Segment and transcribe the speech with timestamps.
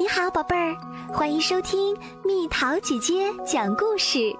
[0.00, 0.76] 你好，宝贝儿，
[1.12, 4.32] 欢迎收听蜜桃姐姐讲故事。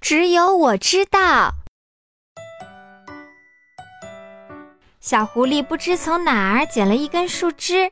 [0.00, 1.50] 只有我知道，
[5.00, 7.90] 小狐狸不知从哪儿捡了一根树枝，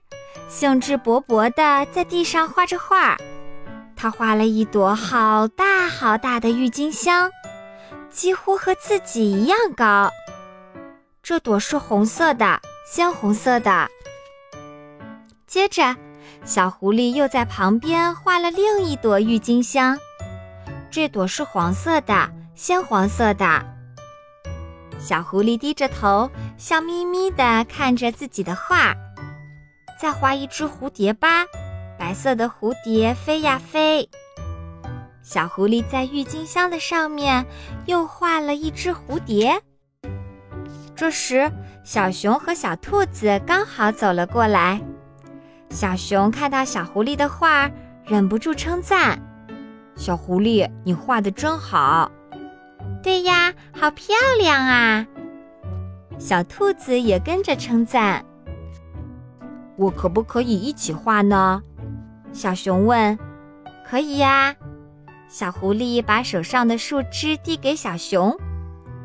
[0.48, 3.16] 兴致勃勃地在地上画着画。
[3.96, 7.28] 他画了一朵好大好大的郁金香，
[8.08, 10.08] 几乎和自己一样高。
[11.24, 13.88] 这朵是红色的，鲜红色的。
[15.48, 15.96] 接着，
[16.44, 19.98] 小狐狸又在旁边画了另一朵郁金香，
[20.90, 23.64] 这朵是黄色的，鲜黄色的。
[25.00, 28.94] 小狐狸低着头，笑眯眯地看着自己的画。
[29.98, 31.46] 再画一只蝴蝶吧，
[31.98, 34.06] 白色的蝴蝶飞呀飞。
[35.22, 37.46] 小狐狸在郁金香的上面
[37.86, 39.58] 又画了一只蝴蝶。
[40.94, 41.50] 这时，
[41.82, 44.78] 小熊和小兔子刚好走了过来。
[45.70, 47.70] 小熊看到小狐狸的画，
[48.04, 49.20] 忍不住称赞
[49.94, 52.10] ：“小狐狸，你画的真好。
[53.02, 55.06] ”“对呀，好漂亮啊！”
[56.18, 58.24] 小兔子也跟着称赞。
[59.76, 61.62] “我可不可以一起画呢？”
[62.32, 63.16] 小熊问。
[63.88, 64.56] “可以呀。”
[65.28, 68.36] 小狐狸把手上的树枝递给小熊。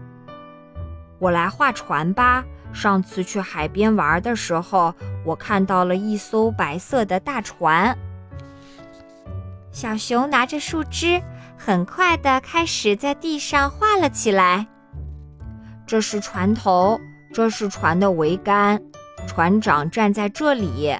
[1.19, 2.43] “我来画船吧。”
[2.73, 4.93] 上次去海边玩的时候，
[5.23, 7.97] 我看到了一艘白色的大船。
[9.71, 11.21] 小熊拿着树枝，
[11.57, 14.67] 很快的开始在地上画了起来。
[15.85, 16.99] 这是船头，
[17.33, 18.81] 这是船的桅杆，
[19.27, 20.95] 船长站在这里。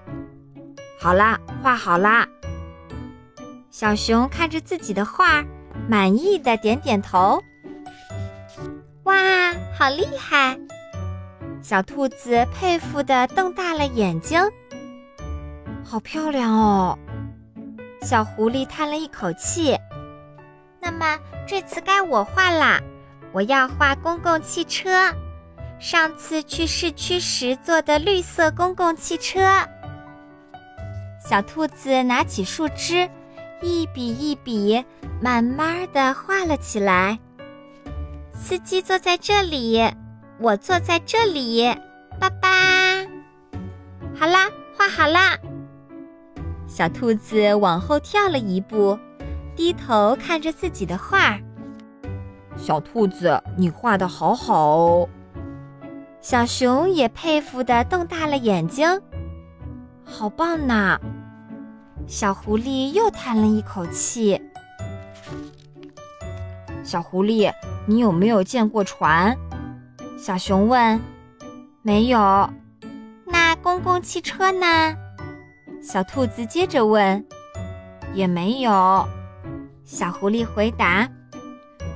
[0.99, 2.27] 好啦，画好啦。
[3.69, 5.43] 小熊看着自己的画，
[5.89, 7.41] 满意的点点头。
[9.03, 10.57] 哇，好厉害！
[11.63, 14.37] 小兔子佩服地瞪大了眼睛，
[15.81, 16.99] 好漂亮哦！
[18.01, 19.79] 小狐狸叹了一口气。
[20.81, 22.81] 那么这次该我画啦，
[23.31, 25.09] 我要画公共汽车。
[25.79, 29.39] 上次去市区时坐的绿色公共汽车。
[31.25, 33.09] 小兔子拿起树枝，
[33.61, 34.83] 一笔一笔，
[35.21, 37.17] 慢慢地画了起来。
[38.33, 39.81] 司机坐在这里。
[40.43, 41.73] 我坐在这里，
[42.19, 42.49] 爸爸。
[44.13, 45.37] 好啦，画好啦。
[46.67, 48.99] 小兔子往后跳了一步，
[49.55, 51.39] 低头看着自己的画。
[52.57, 55.07] 小兔子，你画的好好哦。
[56.19, 59.01] 小熊也佩服的瞪大了眼睛，
[60.03, 60.99] 好棒呐！
[62.05, 64.41] 小狐狸又叹了一口气。
[66.83, 67.49] 小狐狸，
[67.85, 69.37] 你有没有见过船？
[70.25, 71.01] 小熊问
[71.83, 72.49] ：“没有。”
[73.27, 74.95] 那公共汽车呢？
[75.81, 77.27] 小兔子接着问
[78.15, 79.05] ：“也没有。”
[79.83, 81.09] 小狐狸回答：“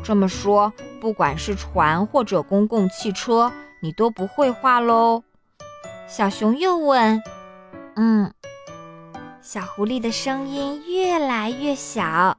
[0.03, 3.49] 这么说，不管是船或者公共汽车，
[3.81, 5.23] 你都不会画喽？”
[6.05, 7.23] 小熊又问
[7.95, 8.33] ：“嗯。”
[9.41, 12.38] 小狐狸的声音越来越小。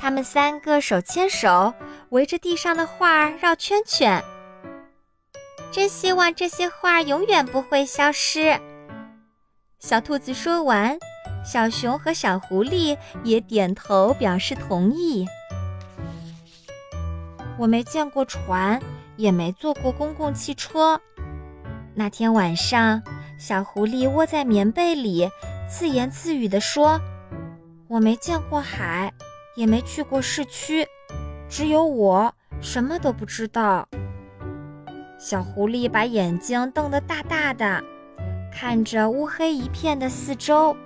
[0.00, 1.74] 他们三个手牵手。
[2.14, 4.22] 围着地上的画儿绕圈圈，
[5.72, 8.56] 真希望这些画儿永远不会消失。
[9.80, 10.96] 小兔子说完，
[11.44, 15.26] 小熊和小狐狸也点头表示同意。
[17.58, 18.80] 我没见过船，
[19.16, 21.00] 也没坐过公共汽车。
[21.96, 23.02] 那天晚上，
[23.40, 25.28] 小狐狸窝在棉被里，
[25.68, 27.00] 自言自语地说
[27.90, 29.12] ：“我没见过海，
[29.56, 30.86] 也没去过市区。”
[31.56, 33.88] 只有我什么都不知道。
[35.16, 37.80] 小狐狸把眼睛瞪得大大的，
[38.52, 40.76] 看着乌黑一片的四周。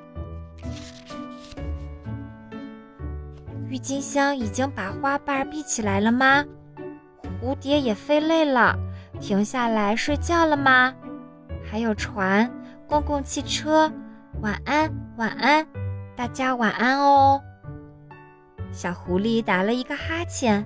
[3.70, 6.44] 郁金香已经把花瓣闭起来了吗？
[7.40, 8.76] 蝴蝶也飞累了，
[9.18, 10.92] 停下来睡觉了吗？
[11.64, 12.46] 还有船、
[12.86, 13.90] 公共汽车，
[14.42, 15.66] 晚安，晚安，
[16.14, 17.40] 大家晚安哦。
[18.70, 20.64] 小狐狸打了一个哈欠，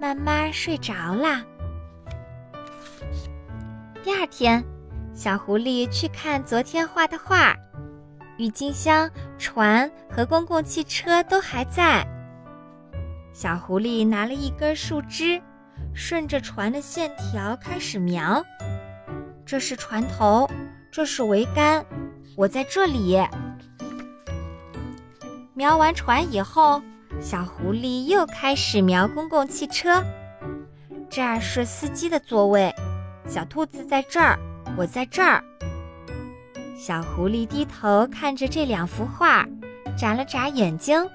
[0.00, 1.44] 慢慢睡着啦。
[4.02, 4.64] 第二天，
[5.14, 7.54] 小狐狸去看昨天画的画，
[8.38, 9.08] 郁金香、
[9.38, 12.04] 船和公共汽车都还在。
[13.32, 15.40] 小狐狸拿了一根树枝，
[15.94, 18.42] 顺着船的线条开始描。
[19.46, 20.50] 这是船头，
[20.90, 21.84] 这是桅杆，
[22.36, 23.22] 我在这里。
[25.52, 26.82] 描完船以后。
[27.20, 30.02] 小狐狸又开始描公共汽车，
[31.08, 32.74] 这儿是司机的座位，
[33.26, 34.38] 小兔子在这儿，
[34.76, 35.42] 我在这儿。
[36.76, 39.46] 小狐狸低头看着这两幅画，
[39.96, 41.08] 眨了眨眼睛。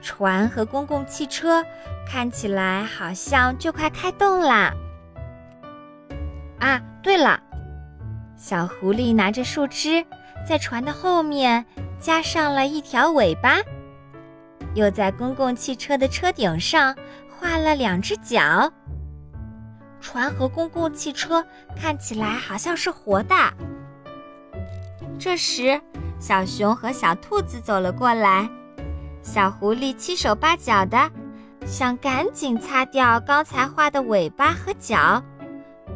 [0.00, 1.64] 船和公共汽车
[2.06, 4.72] 看起来好像就快开动啦。
[6.58, 7.40] 啊，对了，
[8.36, 10.04] 小狐狸拿着树枝，
[10.46, 11.64] 在船的后面
[12.00, 13.58] 加上了一条尾巴，
[14.78, 16.96] 又在公共汽车的车顶上
[17.28, 18.72] 画了两只脚。
[20.00, 21.44] 船和公共汽车
[21.76, 23.34] 看起来好像是活的。
[25.18, 25.80] 这时，
[26.20, 28.48] 小熊和小兔子走了过来。
[29.20, 31.10] 小狐狸七手八脚的，
[31.66, 35.20] 想赶紧擦掉刚才画的尾巴和脚，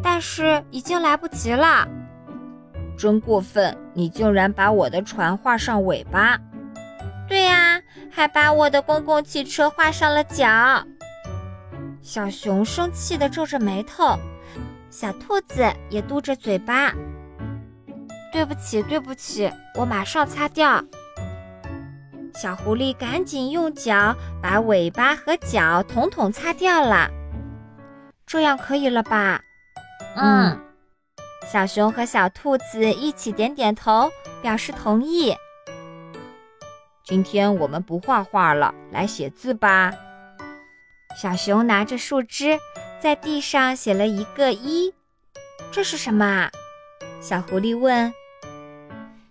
[0.02, 1.86] 但是已经来不及了。
[2.98, 3.74] 真过分！
[3.94, 6.36] 你竟然把我的船画上尾巴。
[7.28, 7.80] 对呀，
[8.12, 10.84] 还把我的公共汽车画上了脚。
[12.02, 14.18] 小熊生气地皱着眉头，
[14.90, 16.92] 小兔子也嘟着嘴巴。
[18.32, 20.82] 对不起，对不起，我马上擦掉。
[22.34, 27.10] 小狐狸赶紧用脚把尾巴和脚统统擦掉了，
[28.26, 29.40] 这样可以了吧？
[30.16, 30.58] 嗯。
[31.50, 34.10] 小熊和小兔子一起点点头，
[34.40, 35.34] 表示同意。
[37.04, 39.92] 今天我们不画画了，来写字吧。
[41.20, 42.58] 小熊拿着树枝
[43.00, 44.94] 在地上写了一个一，
[45.70, 46.50] 这是什么？
[47.20, 48.12] 小狐狸问。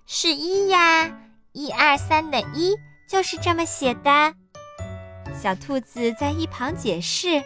[0.06, 1.12] 是一呀，
[1.54, 2.76] 一二三的一。
[3.12, 4.34] 就是这么写的。
[5.36, 7.44] 小兔子在一旁解释：“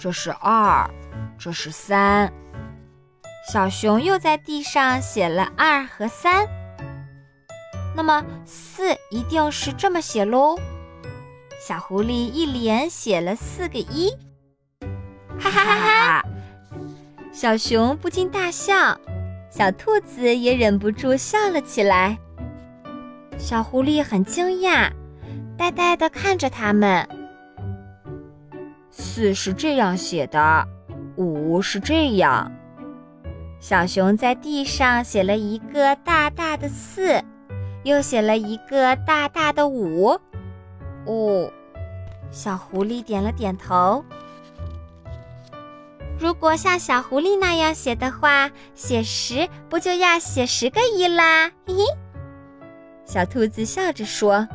[0.00, 0.90] 这是二，
[1.38, 2.32] 这是三。”
[3.48, 6.44] 小熊又在地上写了二和三。
[8.00, 10.58] 那么四一定是这么写喽？
[11.60, 14.08] 小狐狸一连写了四个一，
[15.38, 16.24] 哈哈哈哈！
[17.30, 18.98] 小熊不禁大笑，
[19.50, 22.16] 小兔子也忍不住笑了起来。
[23.36, 24.90] 小狐狸很惊讶，
[25.58, 27.06] 呆呆地看着他们。
[28.90, 30.66] 四是这样写的，
[31.16, 32.50] 五是这样。
[33.60, 37.22] 小熊在地上写了一个大大的四，
[37.82, 40.18] 又写了一个大大的五。
[41.06, 41.50] 哦，
[42.30, 44.04] 小狐狸点了点头。
[46.18, 51.50] 如果像小狐狸那样写的话，写十不就要写十个一啦？
[51.66, 51.82] 嘿嘿。
[53.06, 54.46] 小兔子笑着说：“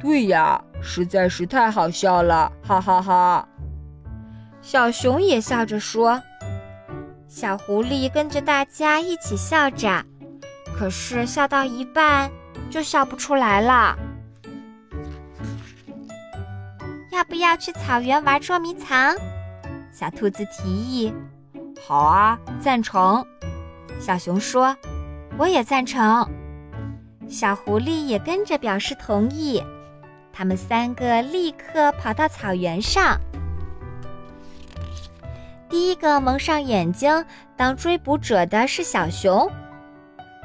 [0.00, 3.48] 对呀，实在是太好笑了，哈哈哈！”
[4.62, 6.22] 小熊也笑着说
[7.26, 10.04] ：“小狐狸跟着大家一起笑着，
[10.78, 12.30] 可是笑到一半
[12.72, 13.96] 就笑不出来了。”
[17.12, 19.14] 要不要去草原玩捉迷藏？
[19.92, 21.14] 小兔子提议。
[21.86, 23.24] “好啊，赞成。”
[24.00, 24.76] 小熊说
[25.38, 26.28] ：“我也赞成。”
[27.28, 29.62] 小狐狸也跟着表示同意，
[30.32, 33.20] 他们三个立刻跑到草原上。
[35.68, 37.24] 第一个蒙上眼睛
[37.56, 39.50] 当追捕者的是小熊。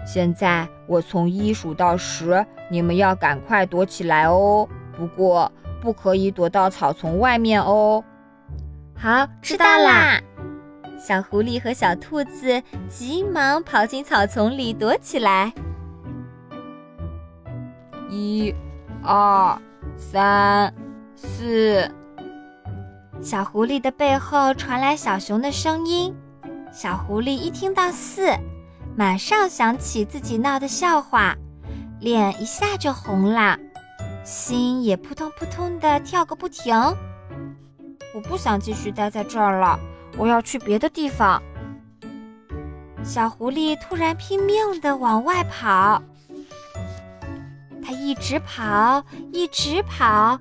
[0.07, 4.65] 现在我从一数到十，你们要赶快躲起来哦。
[4.97, 5.51] 不过
[5.81, 8.01] 不可以躲到草丛外面哦。
[8.95, 10.21] 好，知道啦。
[10.97, 15.53] 小狐狸和小兔子急忙跑进草丛里躲起来。
[18.09, 18.55] 一、
[19.03, 19.61] 二、
[19.97, 20.73] 三、
[21.15, 21.91] 四。
[23.19, 26.15] 小狐狸的背后传来小熊的声音。
[26.71, 28.29] 小狐狸一听到四，
[28.97, 31.35] 马上想起自己闹的笑话，
[31.99, 33.55] 脸一下就红了，
[34.23, 36.75] 心也扑通扑通的跳个不停。
[38.15, 39.79] 我不想继续待在这儿了，
[40.17, 41.39] 我要去别的地方。
[43.03, 46.01] 小狐狸突然拼命的往外跑。
[47.85, 50.39] 它一直跑，一直跑，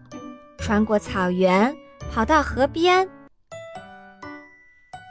[0.57, 1.77] 穿过草原，
[2.11, 3.07] 跑到河边。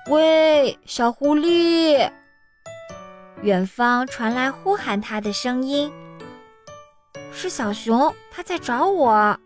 [0.09, 2.09] 喂，小狐狸！
[3.41, 5.91] 远方传来呼喊它的声音。
[7.31, 9.37] 是小熊，它在找我。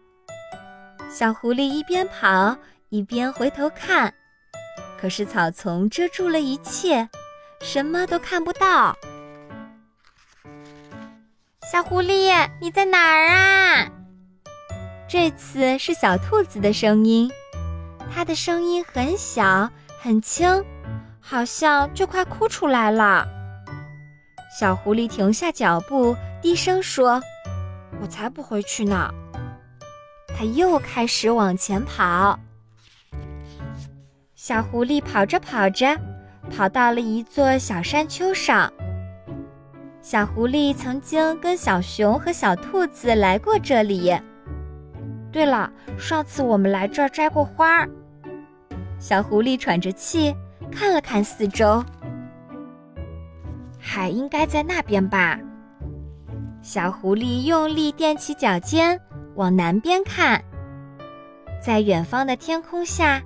[1.12, 2.56] 小狐狸一边跑
[2.90, 4.14] 一边回头看，
[5.02, 7.10] 可是草丛遮住了一切，
[7.62, 8.96] 什么都看不到。
[11.72, 13.88] 小狐狸，你在哪儿啊？
[15.08, 17.32] 这次是小兔子的声音，
[18.14, 19.70] 它的声音很小
[20.00, 20.64] 很轻，
[21.20, 23.28] 好像就快哭出来了。
[24.50, 27.22] 小狐狸停下脚步，低声说
[28.02, 29.10] ：“我才不回去呢。”
[30.36, 32.40] 它又开始往前跑。
[34.36, 35.96] 小狐狸跑着跑着，
[36.50, 38.72] 跑到了一座小山丘上。
[40.02, 44.18] 小狐狸曾经跟小熊和小兔子来过这里。
[45.32, 47.86] 对了，上次我们来这儿摘过花。
[48.98, 50.34] 小狐狸喘着气
[50.72, 51.84] 看了看四周，
[53.80, 55.40] 海应该在那边吧？
[56.62, 59.00] 小狐狸用力踮起脚尖，
[59.36, 60.44] 往南边看。
[61.64, 63.22] 在远方的天空下，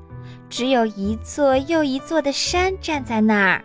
[0.49, 3.63] 只有一座又一座的山站在那儿。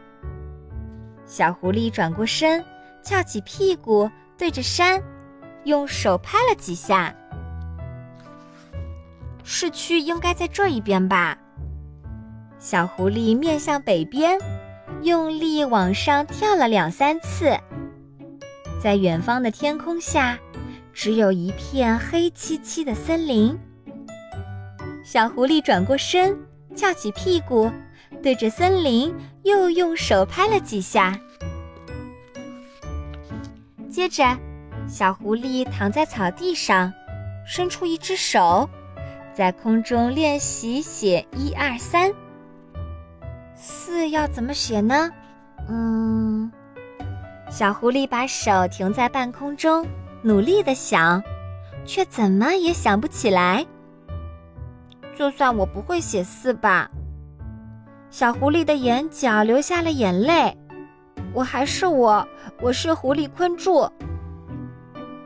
[1.26, 2.64] 小狐狸转过身，
[3.02, 5.02] 翘起屁股，对着山，
[5.64, 7.14] 用手拍了几下。
[9.44, 11.36] 市区应该在这一边吧？
[12.58, 14.38] 小狐狸面向北边，
[15.02, 17.56] 用力往上跳了两三次。
[18.82, 20.38] 在远方的天空下，
[20.92, 23.58] 只有一片黑漆漆的森林。
[25.04, 26.38] 小狐狸转过身，
[26.76, 27.70] 翘起屁股，
[28.22, 31.18] 对着森林又用手拍了几下。
[33.90, 34.36] 接着，
[34.86, 36.92] 小狐狸躺在草地上，
[37.46, 38.68] 伸出一只手，
[39.34, 42.12] 在空中练习写“一二三”。
[43.70, 45.10] 四要怎么写呢？
[45.68, 46.50] 嗯。
[47.50, 49.86] 小狐狸把手停在半空中，
[50.22, 51.22] 努力的想，
[51.84, 53.64] 却怎么也想不起来。
[55.14, 56.90] 就算我不会写四吧。
[58.08, 60.56] 小狐狸的眼角流下了眼泪。
[61.34, 62.26] 我还是我，
[62.62, 63.86] 我是狐狸昆柱。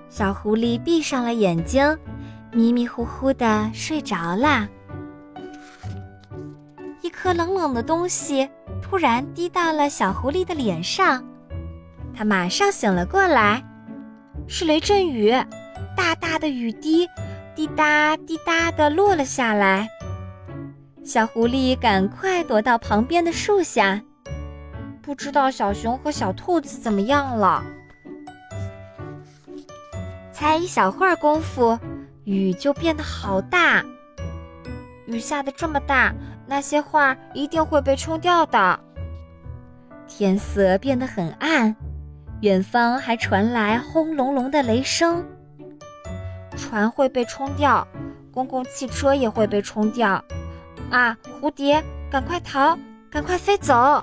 [0.09, 1.97] 小狐狸闭上了眼睛，
[2.51, 4.69] 迷迷糊糊的睡着了。
[7.23, 8.51] 颗冷冷的东西
[8.83, 11.25] 突然滴到了小狐狸的脸上。
[12.13, 13.63] 它马上醒了过来，
[14.49, 15.31] 是雷阵雨，
[15.97, 17.09] 大大的雨滴，
[17.55, 19.89] 滴答滴答的落了下来。
[21.05, 24.03] 小狐狸赶快躲到旁边的树下，
[25.01, 27.63] 不知道小熊和小兔子怎么样了。
[30.33, 31.79] 才一小会儿功夫，
[32.25, 33.85] 雨就变得好大。
[35.13, 36.15] 雨下的这么大，
[36.47, 38.81] 那些画一定会被冲掉的。
[40.09, 41.77] 天色变得很暗。
[42.41, 45.25] 远方还传来轰隆隆的雷声，
[46.57, 47.87] 船会被冲掉，
[48.33, 50.21] 公共汽车也会被冲掉。
[50.91, 52.77] 啊，蝴蝶，赶快逃，
[53.09, 54.03] 赶快飞走！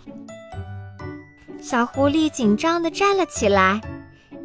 [1.62, 3.82] 小狐狸紧张地站了起来，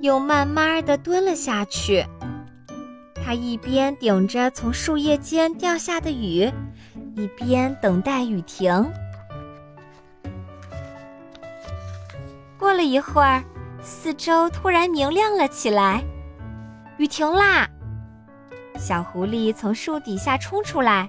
[0.00, 2.04] 又慢慢地蹲了下去。
[3.25, 6.52] 它一边顶着从树叶间掉下的雨，
[7.16, 8.90] 一边等待雨停。
[12.59, 13.43] 过了一会儿。
[13.87, 16.02] 四周突然明亮了起来，
[16.97, 17.69] 雨停啦！
[18.78, 21.07] 小狐狸从树底下冲出来，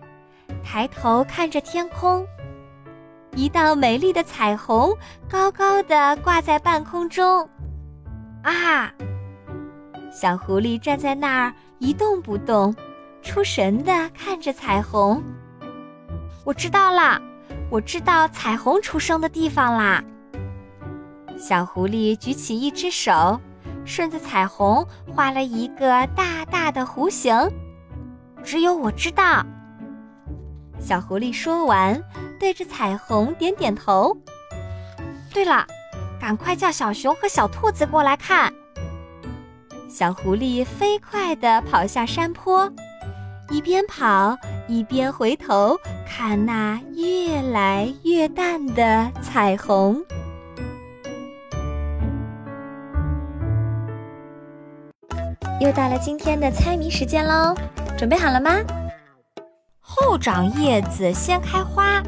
[0.61, 2.27] 抬头看着天空，
[3.33, 4.93] 一道美丽的彩虹
[5.29, 7.47] 高高的挂在半空中。
[8.43, 8.91] 啊！
[10.11, 12.75] 小狐狸站在那儿一动不动，
[13.21, 15.23] 出神的看着彩虹。
[16.43, 17.21] 我知道了，
[17.69, 20.03] 我知道彩虹出生的地方啦！
[21.37, 23.39] 小狐狸举起一只手，
[23.83, 27.35] 顺着彩虹画了一个大大的弧形。
[28.43, 29.45] 只有我知道。
[30.79, 32.01] 小狐狸说完，
[32.39, 34.15] 对着彩虹点点头。
[35.33, 35.65] 对了，
[36.21, 38.53] 赶快叫小熊和小兔子过来看。
[39.95, 42.69] 小狐狸飞快地跑下山坡，
[43.49, 44.37] 一边跑
[44.67, 50.03] 一边回头看那越来越淡的彩虹。
[55.61, 57.55] 又到了今天的猜谜时间喽，
[57.97, 58.51] 准备好了吗？
[59.79, 62.03] 后长叶子先开花，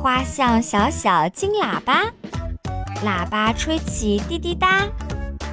[0.00, 2.04] 花像小小金喇叭，
[3.04, 4.88] 喇叭吹起滴滴答，